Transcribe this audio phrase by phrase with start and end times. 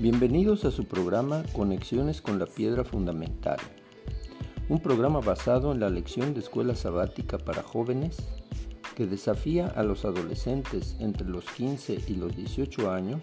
[0.00, 3.56] Bienvenidos a su programa Conexiones con la Piedra Fundamental,
[4.68, 8.16] un programa basado en la lección de escuela sabática para jóvenes
[8.94, 13.22] que desafía a los adolescentes entre los 15 y los 18 años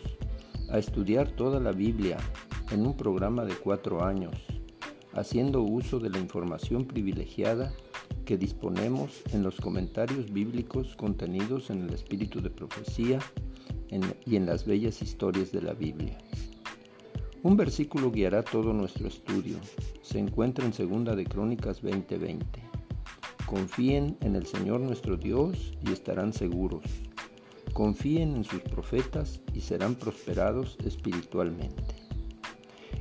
[0.69, 2.17] a estudiar toda la Biblia
[2.69, 4.35] en un programa de cuatro años,
[5.13, 7.71] haciendo uso de la información privilegiada
[8.25, 13.19] que disponemos en los comentarios bíblicos contenidos en el espíritu de profecía
[14.25, 16.17] y en las bellas historias de la Biblia.
[17.45, 19.59] Un versículo guiará todo nuestro estudio.
[20.01, 22.43] Se encuentra en Segunda de Crónicas 20:20.
[23.45, 26.81] Confíen en el Señor nuestro Dios y estarán seguros.
[27.71, 31.93] Confíen en sus profetas y serán prosperados espiritualmente.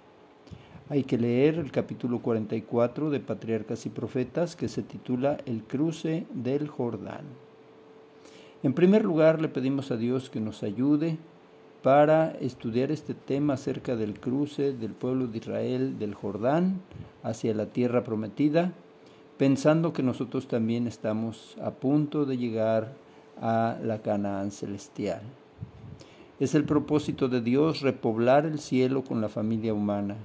[0.87, 6.27] Hay que leer el capítulo 44 de Patriarcas y Profetas que se titula El cruce
[6.31, 7.25] del Jordán.
[8.61, 11.17] En primer lugar, le pedimos a Dios que nos ayude
[11.81, 16.81] para estudiar este tema acerca del cruce del pueblo de Israel del Jordán
[17.23, 18.71] hacia la tierra prometida,
[19.39, 22.93] pensando que nosotros también estamos a punto de llegar
[23.41, 25.23] a la Canaán celestial.
[26.39, 30.15] Es el propósito de Dios repoblar el cielo con la familia humana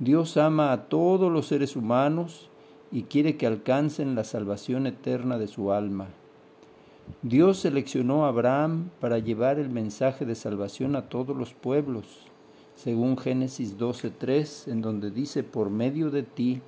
[0.00, 2.48] Dios ama a todos los seres humanos
[2.92, 6.06] y quiere que alcancen la salvación eterna de su alma.
[7.22, 12.04] Dios seleccionó a Abraham para llevar el mensaje de salvación a todos los pueblos,
[12.76, 16.60] según Génesis 12:3, en donde dice, por medio de ti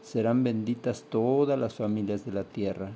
[0.00, 2.92] serán benditas todas las familias de la tierra.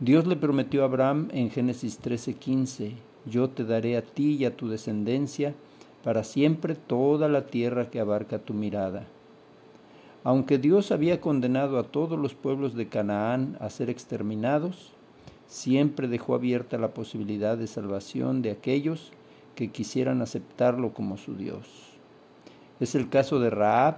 [0.00, 2.92] Dios le prometió a Abraham en Génesis 13:15,
[3.24, 5.54] yo te daré a ti y a tu descendencia
[6.06, 9.08] para siempre toda la tierra que abarca tu mirada.
[10.22, 14.92] Aunque Dios había condenado a todos los pueblos de Canaán a ser exterminados,
[15.48, 19.10] siempre dejó abierta la posibilidad de salvación de aquellos
[19.56, 21.66] que quisieran aceptarlo como su Dios.
[22.78, 23.96] Es el caso de Raab,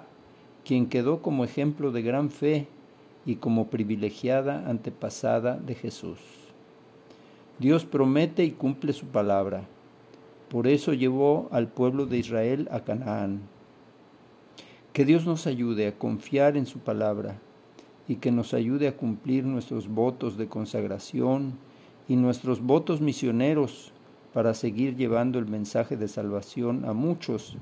[0.65, 2.69] quien quedó como ejemplo de gran fe
[3.27, 6.21] y como privilegiada antepasada de Jesús.
[7.59, 9.69] Dios promete y cumple su palabra.
[10.51, 13.43] Por eso llevó al pueblo de Israel a Canaán.
[14.93, 17.39] Que Dios nos ayude a confiar en su palabra
[18.09, 21.53] y que nos ayude a cumplir nuestros votos de consagración
[22.09, 23.93] y nuestros votos misioneros
[24.33, 27.57] para seguir llevando el mensaje de salvación a muchos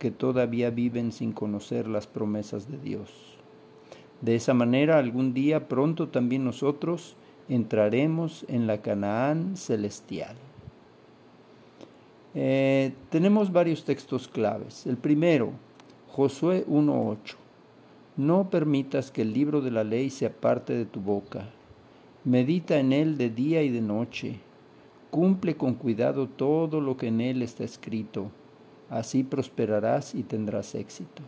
[0.00, 3.10] que todavía viven sin conocer las promesas de Dios.
[4.20, 7.14] De esa manera, algún día pronto también nosotros
[7.48, 10.36] entraremos en la Canaán celestial.
[12.34, 14.86] Eh, tenemos varios textos claves.
[14.86, 15.52] El primero,
[16.08, 17.36] Josué 1.8.
[18.16, 21.48] No permitas que el libro de la ley se aparte de tu boca.
[22.24, 24.40] Medita en él de día y de noche.
[25.10, 28.30] Cumple con cuidado todo lo que en él está escrito.
[28.88, 31.22] Así prosperarás y tendrás éxito.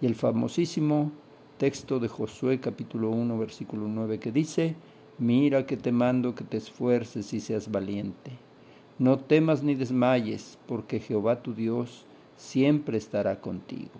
[0.00, 1.12] Y el famosísimo
[1.58, 4.76] texto de Josué capítulo 1 versículo 9 que dice,
[5.18, 8.47] Mira que te mando que te esfuerces y seas valiente.
[8.98, 12.04] No temas ni desmayes, porque Jehová tu Dios
[12.36, 13.92] siempre estará contigo.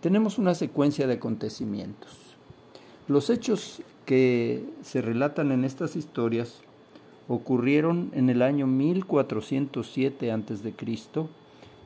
[0.00, 2.16] Tenemos una secuencia de acontecimientos.
[3.08, 6.62] Los hechos que se relatan en estas historias
[7.28, 10.74] ocurrieron en el año 1407 a.C.,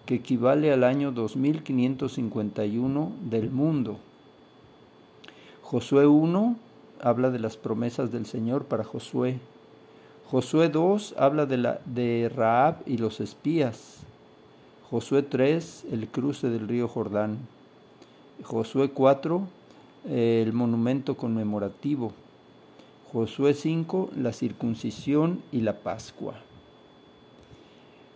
[0.06, 3.98] que equivale al año 2551 del mundo.
[5.62, 6.56] Josué 1
[7.00, 9.40] habla de las promesas del Señor para Josué.
[10.32, 13.98] Josué 2 habla de, Raab y los espías.
[14.88, 17.36] Josué 3, el cruce del río Jordán.
[18.42, 19.42] Josué 4,
[20.08, 22.14] el monumento conmemorativo.
[23.12, 26.36] Josué 5, la circuncisión y la Pascua.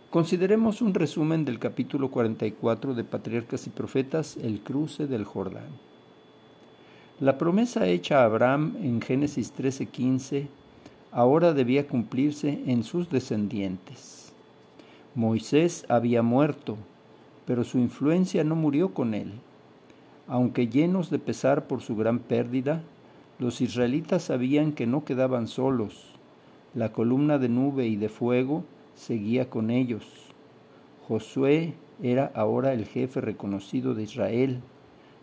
[0.09, 5.69] Consideremos un resumen del capítulo 44 de Patriarcas y Profetas, el cruce del Jordán.
[7.19, 10.47] La promesa hecha a Abraham en Génesis 13:15
[11.11, 14.33] ahora debía cumplirse en sus descendientes.
[15.15, 16.77] Moisés había muerto,
[17.45, 19.31] pero su influencia no murió con él.
[20.27, 22.81] Aunque llenos de pesar por su gran pérdida,
[23.39, 26.05] los israelitas sabían que no quedaban solos.
[26.73, 28.63] La columna de nube y de fuego
[28.95, 30.03] seguía con ellos.
[31.07, 34.59] Josué era ahora el jefe reconocido de Israel,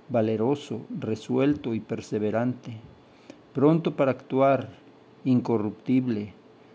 [0.09, 2.73] valeroso, resuelto y perseverante,
[3.53, 4.71] pronto para actuar,
[5.25, 6.33] incorruptible,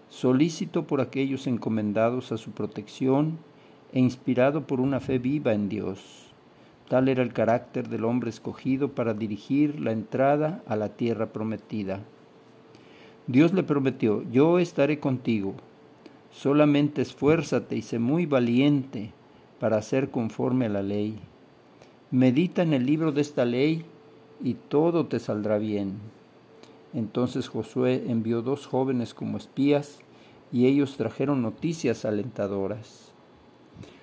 [0.09, 3.37] solícito por aquellos encomendados a su protección
[3.93, 6.29] e inspirado por una fe viva en Dios.
[6.87, 12.01] Tal era el carácter del hombre escogido para dirigir la entrada a la tierra prometida.
[13.27, 15.53] Dios le prometió, yo estaré contigo,
[16.31, 19.11] solamente esfuérzate y sé muy valiente
[19.59, 21.19] para hacer conforme a la ley.
[22.09, 23.85] Medita en el libro de esta ley
[24.43, 25.99] y todo te saldrá bien.
[26.93, 29.99] Entonces Josué envió dos jóvenes como espías
[30.51, 33.11] y ellos trajeron noticias alentadoras.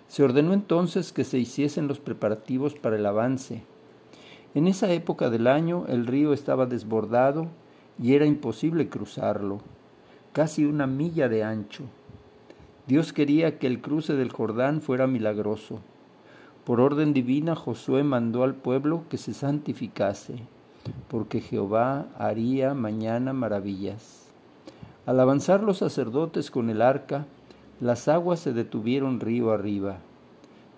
[0.09, 3.65] Se ordenó entonces que se hiciesen los preparativos para el avance.
[4.55, 7.49] En esa época del año el río estaba desbordado
[8.01, 9.61] y era imposible cruzarlo,
[10.33, 11.85] casi una milla de ancho.
[12.87, 15.81] Dios quería que el cruce del Jordán fuera milagroso.
[16.65, 20.47] Por orden divina Josué mandó al pueblo que se santificase,
[21.09, 24.27] porque Jehová haría mañana maravillas.
[25.07, 27.27] Al avanzar los sacerdotes con el arca,
[27.81, 29.99] las aguas se detuvieron río arriba.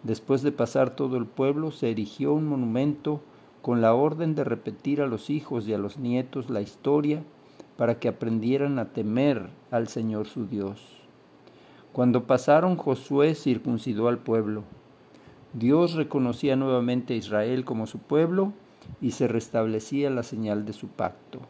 [0.03, 3.21] Después de pasar todo el pueblo, se erigió un monumento
[3.63, 7.23] con la orden de repetir a los hijos y a los nietos la historia
[7.77, 10.81] para que aprendieran a temer al Señor su Dios.
[11.93, 14.65] Cuando pasaron, Josué circuncidó al pueblo.
[15.53, 18.53] Dios reconocía nuevamente a Israel como su pueblo
[19.01, 21.41] y se restablecía la señal de su pacto.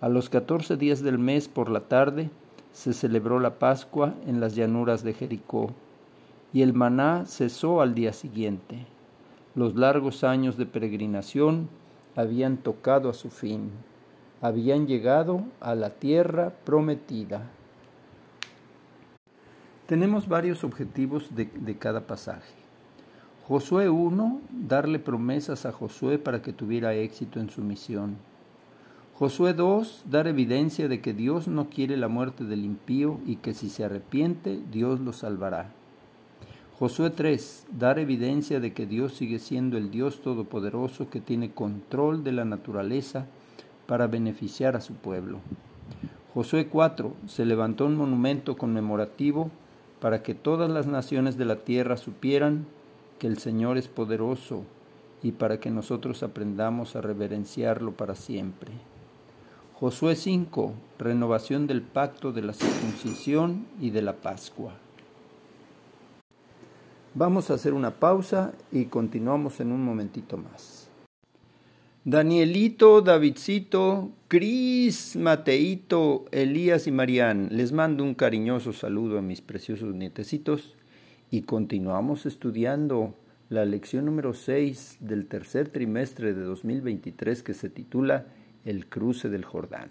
[0.00, 2.30] A los catorce días del mes por la tarde,
[2.72, 5.72] se celebró la Pascua en las llanuras de Jericó,
[6.52, 8.86] y el maná cesó al día siguiente.
[9.54, 11.68] Los largos años de peregrinación
[12.14, 13.70] habían tocado a su fin,
[14.40, 17.50] habían llegado a la tierra prometida.
[19.86, 22.57] Tenemos varios objetivos de, de cada pasaje.
[23.48, 28.18] Josué 1, darle promesas a Josué para que tuviera éxito en su misión.
[29.14, 33.54] Josué 2, dar evidencia de que Dios no quiere la muerte del impío y que
[33.54, 35.72] si se arrepiente, Dios lo salvará.
[36.78, 42.24] Josué 3, dar evidencia de que Dios sigue siendo el Dios todopoderoso que tiene control
[42.24, 43.24] de la naturaleza
[43.86, 45.38] para beneficiar a su pueblo.
[46.34, 49.50] Josué 4, se levantó un monumento conmemorativo
[50.00, 52.66] para que todas las naciones de la tierra supieran
[53.18, 54.64] que el Señor es poderoso
[55.22, 58.70] y para que nosotros aprendamos a reverenciarlo para siempre.
[59.74, 64.72] Josué 5, renovación del pacto de la circuncisión y de la Pascua.
[67.14, 70.88] Vamos a hacer una pausa y continuamos en un momentito más.
[72.04, 79.94] Danielito, Davidcito, Cris, Mateito, Elías y Marían, les mando un cariñoso saludo a mis preciosos
[79.94, 80.74] nietecitos
[81.30, 83.14] y continuamos estudiando
[83.50, 88.26] la lección número 6 del tercer trimestre de 2023 que se titula
[88.64, 89.90] el cruce del Jordán.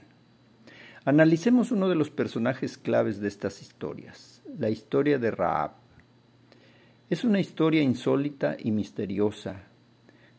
[1.06, 5.72] Analicemos uno de los personajes claves de estas historias, la historia de Raab.
[7.10, 9.64] Es una historia insólita y misteriosa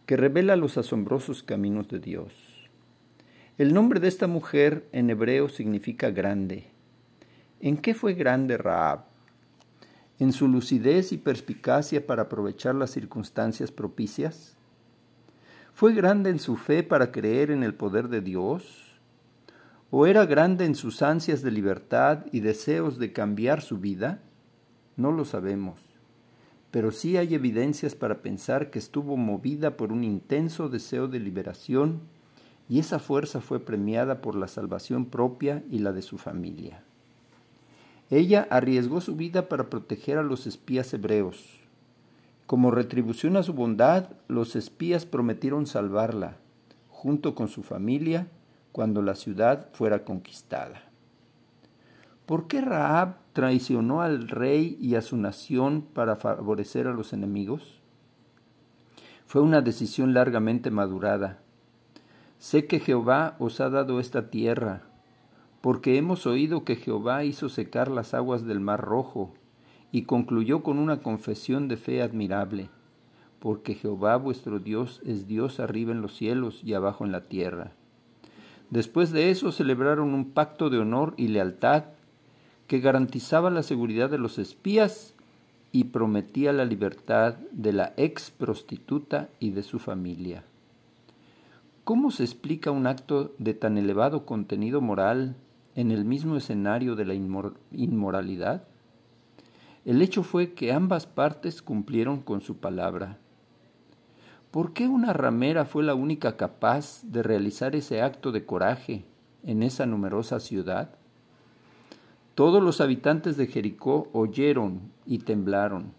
[0.04, 2.32] que revela los asombrosos caminos de Dios.
[3.56, 6.66] El nombre de esta mujer en hebreo significa grande.
[7.60, 9.07] ¿En qué fue grande Raab?
[10.20, 14.56] ¿En su lucidez y perspicacia para aprovechar las circunstancias propicias?
[15.72, 18.98] ¿Fue grande en su fe para creer en el poder de Dios?
[19.92, 24.20] ¿O era grande en sus ansias de libertad y deseos de cambiar su vida?
[24.96, 25.78] No lo sabemos,
[26.72, 32.00] pero sí hay evidencias para pensar que estuvo movida por un intenso deseo de liberación
[32.68, 36.82] y esa fuerza fue premiada por la salvación propia y la de su familia.
[38.10, 41.60] Ella arriesgó su vida para proteger a los espías hebreos.
[42.46, 46.36] Como retribución a su bondad, los espías prometieron salvarla,
[46.88, 48.28] junto con su familia,
[48.72, 50.84] cuando la ciudad fuera conquistada.
[52.24, 57.80] ¿Por qué Raab traicionó al rey y a su nación para favorecer a los enemigos?
[59.26, 61.40] Fue una decisión largamente madurada.
[62.38, 64.88] Sé que Jehová os ha dado esta tierra,
[65.60, 69.34] porque hemos oído que Jehová hizo secar las aguas del mar rojo,
[69.90, 72.68] y concluyó con una confesión de fe admirable,
[73.40, 77.72] porque Jehová vuestro Dios es Dios arriba en los cielos y abajo en la tierra.
[78.70, 81.84] Después de eso celebraron un pacto de honor y lealtad
[82.66, 85.14] que garantizaba la seguridad de los espías
[85.72, 90.44] y prometía la libertad de la ex prostituta y de su familia.
[91.84, 95.36] ¿Cómo se explica un acto de tan elevado contenido moral
[95.78, 98.64] en el mismo escenario de la inmoralidad?
[99.85, 103.18] El hecho fue que ambas partes cumplieron con su palabra.
[104.50, 109.04] ¿Por qué una ramera fue la única capaz de realizar ese acto de coraje
[109.44, 110.97] en esa numerosa ciudad?
[112.35, 115.92] Todos los habitantes de Jericó oyeron y temblaron,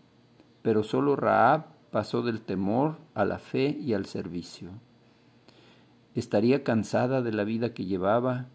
[0.61, 4.71] pero solo Raab pasó del temor a la fe y al servicio.
[6.15, 8.47] Estaría cansada de la vida que llevaba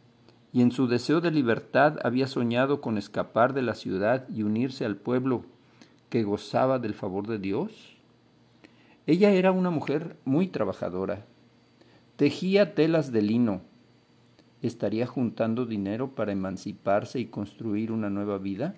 [0.54, 4.84] y en su deseo de libertad había soñado con escapar de la ciudad y unirse
[4.84, 5.44] al pueblo
[6.10, 7.98] que gozaba del favor de Dios.
[9.08, 11.24] Ella era una mujer muy trabajadora.
[12.14, 13.62] Tejía telas de lino,
[14.62, 18.76] estaría juntando dinero para emanciparse y construir una nueva vida?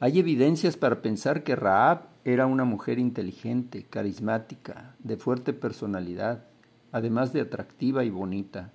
[0.00, 6.44] Hay evidencias para pensar que Raab era una mujer inteligente, carismática, de fuerte personalidad,
[6.92, 8.70] además de atractiva y bonita.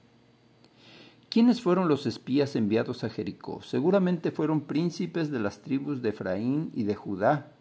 [1.29, 3.61] ¿Quiénes fueron los espías enviados a Jericó?
[3.61, 7.51] Seguramente fueron príncipes de las tribus de Efraín y de Judá,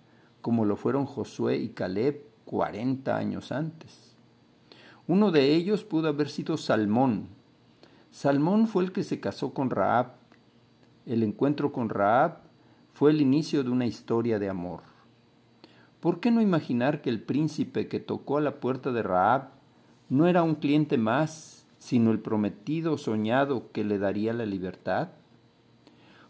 [0.40, 4.16] como lo fueron Josué y Caleb cuarenta años antes.
[5.06, 7.28] Uno de ellos pudo haber sido Salmón,
[8.10, 10.12] Salmón fue el que se casó con Raab.
[11.06, 12.38] El encuentro con Raab
[12.94, 14.80] fue el inicio de una historia de amor.
[16.00, 19.50] ¿Por qué no imaginar que el príncipe que tocó a la puerta de Raab
[20.08, 25.08] no era un cliente más, sino el prometido soñado que le daría la libertad?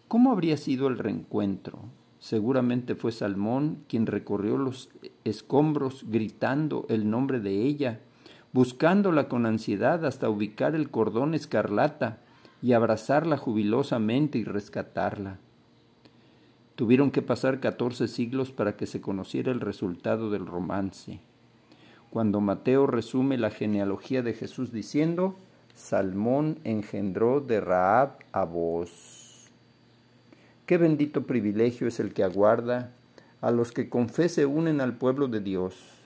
[0.06, 1.80] ¿Cómo habría sido el reencuentro?
[2.18, 4.90] Seguramente fue Salmón quien recorrió los
[5.24, 8.00] escombros gritando el nombre de ella
[8.52, 12.18] buscándola con ansiedad hasta ubicar el cordón escarlata
[12.62, 15.38] y abrazarla jubilosamente y rescatarla.
[16.74, 21.20] Tuvieron que pasar catorce siglos para que se conociera el resultado del romance.
[22.10, 25.36] Cuando Mateo resume la genealogía de Jesús diciendo,
[25.74, 29.50] Salmón engendró de Raab a vos.
[30.66, 32.92] Qué bendito privilegio es el que aguarda
[33.40, 34.08] a los que con
[34.46, 35.98] unen al pueblo de Dios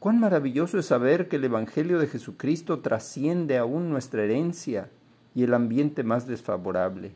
[0.00, 4.88] Cuán maravilloso es saber que el Evangelio de Jesucristo trasciende aún nuestra herencia
[5.34, 7.12] y el ambiente más desfavorable.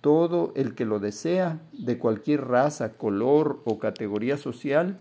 [0.00, 4.98] Todo el que lo desea, de cualquier raza, color o categoría social,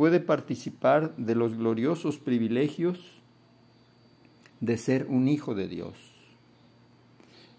[0.00, 3.20] puede participar de los gloriosos privilegios
[4.60, 5.92] de ser un hijo de Dios.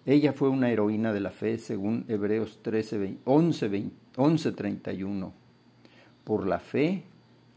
[0.08, 5.34] Ella fue una heroína de la fe, según Hebreos 13, 11, 11 31.
[6.24, 7.04] Por la fe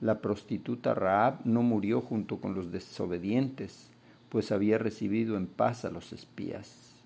[0.02, 3.88] la prostituta Raab no murió junto con los desobedientes,
[4.28, 7.02] pues había recibido en paz a los espías.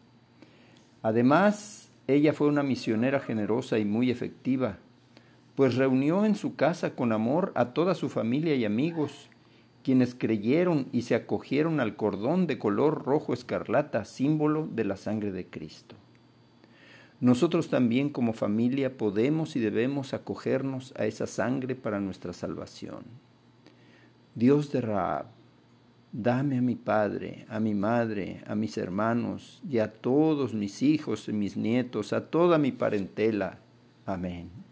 [1.00, 4.78] Además, ella fue una misionera generosa y muy efectiva,
[5.58, 9.28] pues reunió en su casa con amor a toda su familia y amigos,
[9.82, 15.32] quienes creyeron y se acogieron al cordón de color rojo escarlata, símbolo de la sangre
[15.32, 15.96] de Cristo.
[17.20, 23.02] Nosotros también como familia podemos y debemos acogernos a esa sangre para nuestra salvación.
[24.36, 25.26] Dios de Raab,
[26.12, 31.28] dame a mi padre, a mi madre, a mis hermanos y a todos mis hijos
[31.28, 33.58] y mis nietos, a toda mi parentela.
[34.06, 34.67] Amén.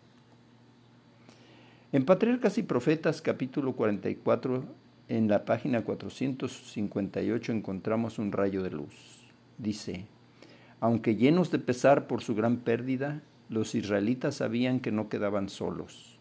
[1.96, 4.64] En Patriarcas y Profetas capítulo 44,
[5.08, 9.30] en la página 458 encontramos un rayo de luz.
[9.56, 10.04] Dice,
[10.78, 16.18] aunque llenos de pesar por su gran pérdida, los israelitas sabían que no quedaban solos.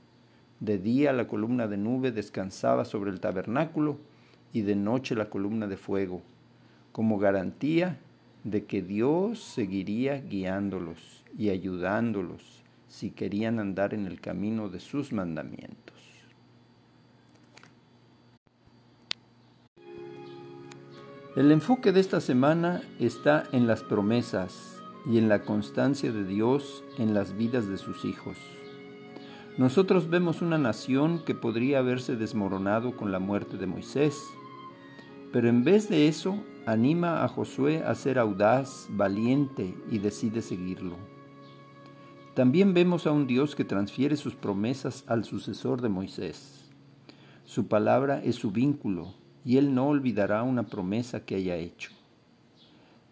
[0.62, 3.98] De día la columna de nube descansaba sobre el tabernáculo
[4.53, 6.22] y de noche la columna de fuego,
[6.94, 7.98] como garantía
[8.46, 12.64] de que Dios seguiría guiándolos y ayudándolos
[12.95, 15.95] si querían andar en el camino de sus mandamientos.
[21.35, 26.85] El enfoque de esta semana está en las promesas y en la constancia de Dios
[26.97, 28.37] en las vidas de sus hijos.
[29.57, 34.23] Nosotros vemos una nación que podría haberse desmoronado con la muerte de Moisés,
[35.33, 41.14] pero en vez de eso anima a Josué a ser audaz, valiente y decide seguirlo.
[42.35, 46.65] También vemos a un Dios que transfiere sus promesas al sucesor de Moisés.
[47.45, 49.13] Su palabra es su vínculo
[49.45, 51.91] y él no olvidará una promesa que haya hecho.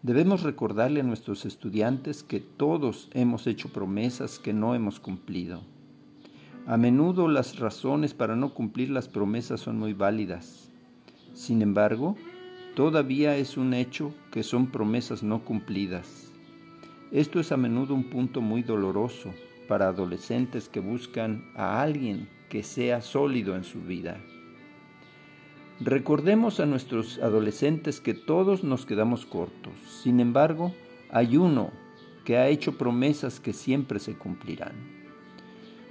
[0.01, 5.61] Debemos recordarle a nuestros estudiantes que todos hemos hecho promesas que no hemos cumplido.
[6.65, 10.69] A menudo las razones para no cumplir las promesas son muy válidas.
[11.33, 12.17] Sin embargo,
[12.75, 16.32] todavía es un hecho que son promesas no cumplidas.
[17.13, 19.35] Esto es a menudo un punto muy doloroso
[19.67, 24.19] para adolescentes que buscan a alguien que sea sólido en su vida.
[25.79, 29.73] Recordemos a nuestros adolescentes que todos nos quedamos cortos.
[30.01, 30.73] Sin embargo,
[31.11, 31.69] hay uno
[32.25, 34.73] que ha hecho promesas que siempre se cumplirán.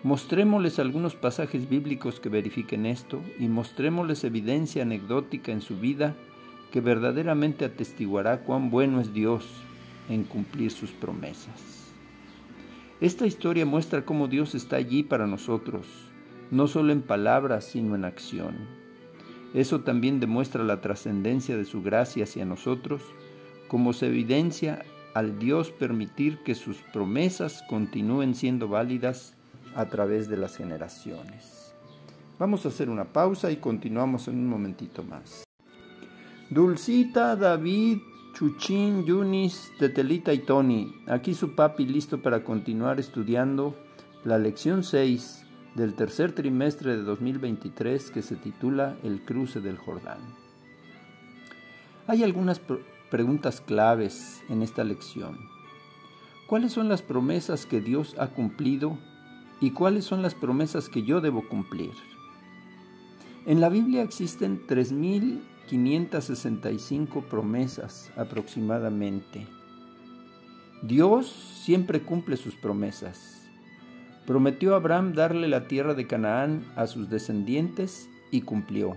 [0.02, 6.16] Mostrémosles algunos pasajes bíblicos que verifiquen esto y mostrémosles evidencia anecdótica en su vida
[6.72, 9.44] que verdaderamente atestiguará cuán bueno es Dios
[10.08, 11.92] en cumplir sus promesas.
[13.00, 15.86] Esta historia muestra cómo Dios está allí para nosotros,
[16.50, 18.56] no solo en palabras, sino en acción.
[19.54, 23.02] Eso también demuestra la trascendencia de su gracia hacia nosotros,
[23.68, 29.34] como se evidencia al Dios permitir que sus promesas continúen siendo válidas
[29.74, 31.74] a través de las generaciones.
[32.38, 35.44] Vamos a hacer una pausa y continuamos en un momentito más.
[36.50, 37.98] Dulcita, David,
[38.42, 40.92] Chuchín, Yunis, Tetelita y Tony.
[41.06, 43.76] Aquí su papi listo para continuar estudiando
[44.24, 45.46] la lección 6
[45.76, 50.18] del tercer trimestre de 2023 que se titula El cruce del Jordán.
[52.08, 52.60] Hay algunas
[53.12, 55.38] preguntas claves en esta lección.
[56.48, 58.98] ¿Cuáles son las promesas que Dios ha cumplido
[59.60, 61.92] y cuáles son las promesas que yo debo cumplir?
[63.46, 69.46] En la Biblia existen 3.000 565 promesas aproximadamente.
[70.82, 71.28] Dios
[71.64, 73.48] siempre cumple sus promesas.
[74.26, 78.96] Prometió a Abraham darle la tierra de Canaán a sus descendientes y cumplió.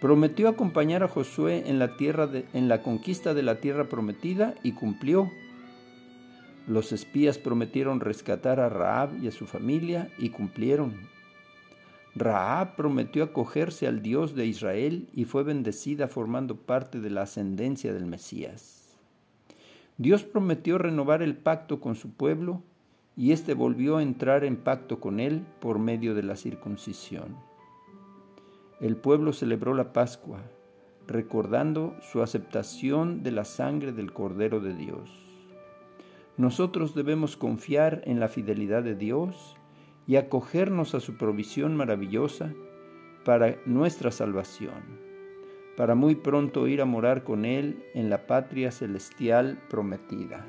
[0.00, 4.72] Prometió acompañar a Josué en la, tierra en la conquista de la tierra prometida y
[4.72, 5.30] cumplió.
[6.66, 11.13] Los espías prometieron rescatar a Raab y a su familia y cumplieron.
[12.16, 17.92] Raab prometió acogerse al Dios de Israel y fue bendecida formando parte de la ascendencia
[17.92, 18.96] del Mesías.
[19.98, 22.62] Dios prometió renovar el pacto con su pueblo
[23.16, 27.36] y éste volvió a entrar en pacto con él por medio de la circuncisión.
[28.80, 30.42] El pueblo celebró la Pascua,
[31.06, 35.10] recordando su aceptación de la sangre del Cordero de Dios.
[36.36, 39.56] Nosotros debemos confiar en la fidelidad de Dios
[40.06, 42.52] y acogernos a su provisión maravillosa
[43.24, 44.82] para nuestra salvación,
[45.76, 50.46] para muy pronto ir a morar con Él en la patria celestial prometida.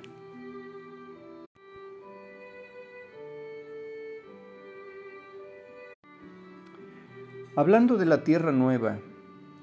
[7.58, 9.00] Hablando de la tierra nueva,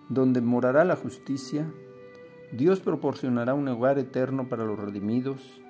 [0.08, 1.70] donde morará la justicia,
[2.50, 5.62] Dios proporcionará un hogar eterno para los redimidos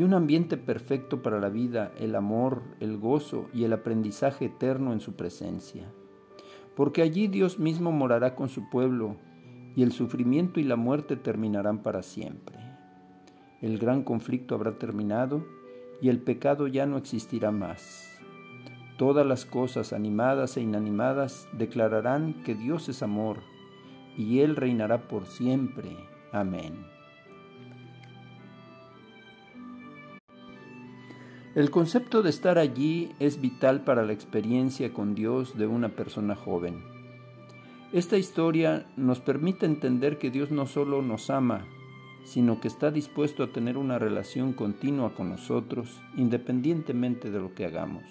[0.00, 4.94] y un ambiente perfecto para la vida, el amor, el gozo y el aprendizaje eterno
[4.94, 5.92] en su presencia.
[6.74, 9.16] Porque allí Dios mismo morará con su pueblo
[9.76, 12.56] y el sufrimiento y la muerte terminarán para siempre.
[13.60, 15.44] El gran conflicto habrá terminado
[16.00, 18.08] y el pecado ya no existirá más.
[18.96, 23.40] Todas las cosas animadas e inanimadas declararán que Dios es amor
[24.16, 25.94] y Él reinará por siempre.
[26.32, 26.99] Amén.
[31.52, 36.36] El concepto de estar allí es vital para la experiencia con Dios de una persona
[36.36, 36.84] joven.
[37.92, 41.66] Esta historia nos permite entender que Dios no solo nos ama,
[42.22, 47.64] sino que está dispuesto a tener una relación continua con nosotros, independientemente de lo que
[47.64, 48.04] hagamos.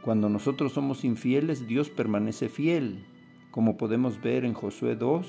[0.00, 3.04] Cuando nosotros somos infieles, Dios permanece fiel.
[3.50, 5.26] Como podemos ver en Josué 2,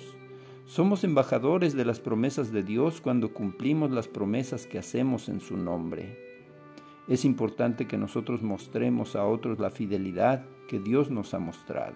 [0.67, 5.57] somos embajadores de las promesas de Dios cuando cumplimos las promesas que hacemos en su
[5.57, 6.22] nombre.
[7.07, 11.95] Es importante que nosotros mostremos a otros la fidelidad que Dios nos ha mostrado.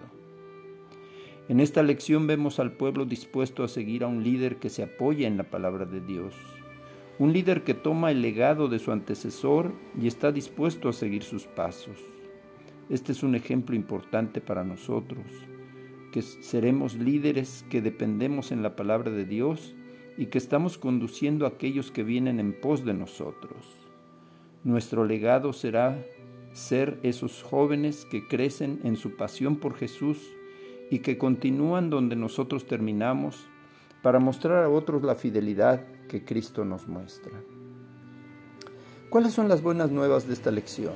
[1.48, 5.26] En esta lección vemos al pueblo dispuesto a seguir a un líder que se apoya
[5.26, 6.34] en la palabra de Dios,
[7.18, 11.46] un líder que toma el legado de su antecesor y está dispuesto a seguir sus
[11.46, 11.96] pasos.
[12.90, 15.24] Este es un ejemplo importante para nosotros.
[16.12, 19.74] que seremos líderes que dependemos en la palabra de Dios
[20.16, 23.87] y que estamos conduciendo a aquellos que vienen en pos de nosotros.
[24.64, 26.04] Nuestro legado será
[26.52, 30.18] ser esos jóvenes que crecen en su pasión por Jesús
[30.90, 33.46] y que continúan donde nosotros terminamos
[34.02, 37.32] para mostrar a otros la fidelidad que Cristo nos muestra.
[39.10, 40.94] ¿Cuáles son las buenas nuevas de esta lección?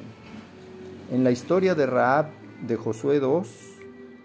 [1.10, 2.26] En la historia de Raab
[2.66, 3.48] de Josué 2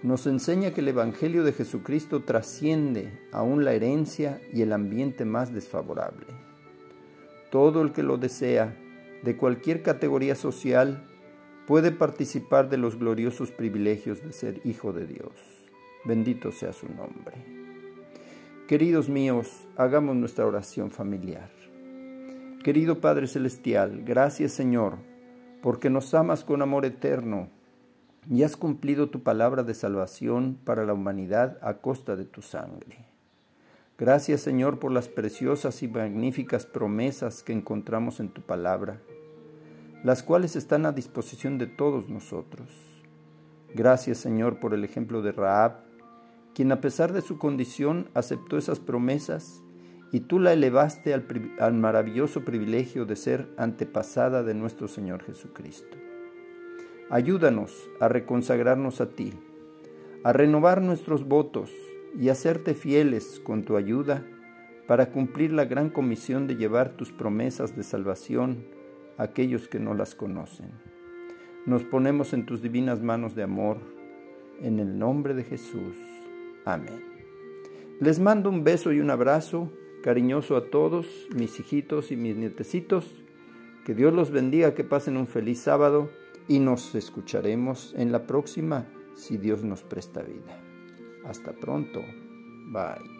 [0.03, 5.53] nos enseña que el Evangelio de Jesucristo trasciende aún la herencia y el ambiente más
[5.53, 6.27] desfavorable.
[7.51, 8.75] Todo el que lo desea,
[9.23, 11.03] de cualquier categoría social,
[11.65, 15.31] puede participar de los gloriosos privilegios de ser hijo de Dios.
[16.05, 17.57] Bendito sea su nombre.
[18.67, 21.49] Queridos míos, hagamos nuestra oración familiar.
[22.63, 24.97] Querido Padre Celestial, gracias Señor,
[25.61, 27.49] porque nos amas con amor eterno
[28.29, 33.05] y has cumplido tu palabra de salvación para la humanidad a costa de tu sangre.
[33.99, 39.01] Gracias Señor por las preciosas y magníficas promesas que encontramos en tu palabra,
[40.03, 42.69] las cuales están a disposición de todos nosotros.
[43.73, 45.79] Gracias Señor por el ejemplo de Raab,
[46.53, 49.63] quien a pesar de su condición aceptó esas promesas
[50.11, 55.97] y tú la elevaste al, maravilloso privilegio de ser antepasada de nuestro Señor Jesucristo.
[57.09, 59.33] Ayúdanos a reconsagrarnos a ti,
[60.23, 61.71] a renovar nuestros votos
[62.19, 64.25] y a serte fieles con tu ayuda
[64.87, 68.65] para cumplir la gran comisión de llevar tus promesas de salvación
[69.17, 70.71] a aquellos que no las conocen.
[71.65, 73.77] Nos ponemos en tus divinas manos de amor,
[74.61, 75.97] en el nombre de Jesús.
[76.65, 77.03] Amén.
[77.99, 83.23] Les mando un beso y un abrazo cariñoso a todos mis hijitos y mis nietecitos.
[83.85, 86.09] Que Dios los bendiga, que pasen un feliz sábado
[86.47, 90.66] y nos escucharemos en la próxima si Dios nos presta vida.
[91.27, 92.01] Hasta pronto.
[92.71, 93.16] Bye.